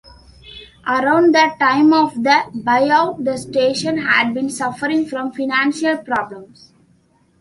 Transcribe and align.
Around 0.87 1.35
the 1.35 1.51
time 1.59 1.93
of 1.93 2.23
the 2.23 2.49
buyout, 2.55 3.23
the 3.23 3.37
station 3.37 3.99
had 3.99 4.33
been 4.33 4.49
suffering 4.49 5.05
from 5.05 5.31
financial 5.31 5.99
problems. 5.99 6.73